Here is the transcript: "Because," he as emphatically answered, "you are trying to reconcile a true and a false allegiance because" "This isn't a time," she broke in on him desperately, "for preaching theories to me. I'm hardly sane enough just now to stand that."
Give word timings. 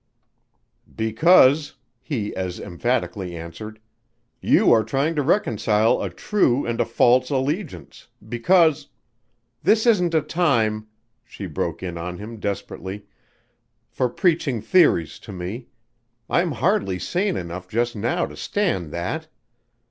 "Because," 0.95 1.75
he 1.99 2.35
as 2.35 2.59
emphatically 2.59 3.37
answered, 3.37 3.77
"you 4.41 4.71
are 4.73 4.83
trying 4.83 5.13
to 5.13 5.21
reconcile 5.21 6.01
a 6.01 6.09
true 6.09 6.65
and 6.65 6.81
a 6.81 6.85
false 6.85 7.29
allegiance 7.29 8.07
because" 8.27 8.87
"This 9.63 9.85
isn't 9.85 10.15
a 10.15 10.23
time," 10.23 10.87
she 11.23 11.45
broke 11.45 11.83
in 11.83 11.99
on 11.99 12.17
him 12.17 12.39
desperately, 12.39 13.05
"for 13.91 14.09
preaching 14.09 14.59
theories 14.59 15.19
to 15.19 15.31
me. 15.31 15.67
I'm 16.31 16.53
hardly 16.53 16.97
sane 16.97 17.37
enough 17.37 17.67
just 17.67 17.95
now 17.95 18.25
to 18.25 18.35
stand 18.35 18.89
that." 18.91 19.27